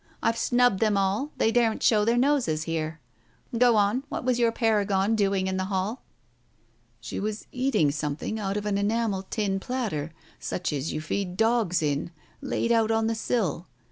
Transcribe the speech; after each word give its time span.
I've 0.23 0.35
snubbed 0.35 0.79
them 0.79 0.97
all, 0.97 1.31
they 1.37 1.51
daren't 1.51 1.83
show 1.83 2.05
their 2.05 2.17
noses 2.17 2.63
here. 2.63 2.99
Go 3.55 3.75
on. 3.75 4.01
What 4.09 4.23
was 4.25 4.39
your 4.39 4.51
paragon 4.51 5.15
doing 5.15 5.45
in 5.45 5.57
the 5.57 5.65
hall?" 5.65 6.01
"She 7.01 7.19
was 7.19 7.45
eating 7.51 7.91
something 7.91 8.39
out 8.39 8.57
of 8.57 8.65
an 8.65 8.79
enamel 8.79 9.27
tin 9.29 9.59
platter 9.59 10.11
such 10.39 10.73
as 10.73 10.91
you 10.91 11.01
feed 11.01 11.37
dogs 11.37 11.83
in, 11.83 12.09
laid 12.41 12.71
on 12.71 13.05
the 13.05 13.13
sill. 13.13 13.67